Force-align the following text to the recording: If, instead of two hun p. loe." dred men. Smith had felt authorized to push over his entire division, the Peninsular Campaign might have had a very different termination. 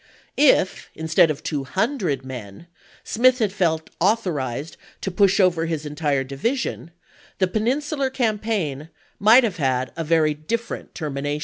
If, 0.37 0.89
instead 0.95 1.29
of 1.29 1.43
two 1.43 1.63
hun 1.63 1.89
p. 1.99 2.05
loe." 2.05 2.07
dred 2.07 2.25
men. 2.25 2.65
Smith 3.03 3.37
had 3.37 3.53
felt 3.53 3.91
authorized 3.99 4.75
to 5.01 5.11
push 5.11 5.39
over 5.39 5.67
his 5.67 5.85
entire 5.85 6.23
division, 6.23 6.89
the 7.37 7.45
Peninsular 7.47 8.09
Campaign 8.09 8.89
might 9.19 9.43
have 9.43 9.57
had 9.57 9.91
a 9.95 10.03
very 10.03 10.33
different 10.33 10.95
termination. 10.95 11.39